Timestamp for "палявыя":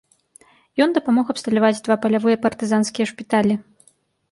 2.07-2.41